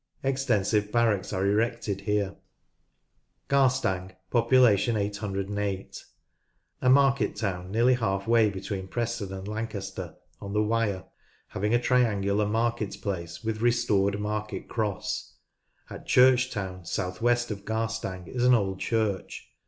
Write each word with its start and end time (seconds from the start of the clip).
Extensive 0.23 0.91
barracks 0.91 1.31
are 1.31 1.45
erected 1.45 2.01
here. 2.01 2.33
Garstang 3.49 4.15
(808). 4.33 6.05
A 6.81 6.89
market 6.89 7.35
town 7.35 7.71
nearly 7.71 7.93
half 7.93 8.25
way 8.27 8.49
between 8.49 8.87
Preston 8.87 9.31
and 9.31 9.47
Lancaster 9.47 10.15
on 10.39 10.53
the 10.53 10.59
Wyre, 10.63 11.05
having 11.49 11.75
a 11.75 11.79
triangular 11.79 12.47
market 12.47 12.99
place 12.99 13.43
with 13.43 13.61
restored 13.61 14.19
market 14.19 14.67
cross. 14.67 15.35
At 15.87 16.07
Churchtown, 16.07 16.83
south 16.83 17.21
west 17.21 17.51
ot 17.51 17.63
Garstang, 17.63 18.25
is 18.27 18.43
an 18.43 18.55
old 18.55 18.79
church. 18.79 19.51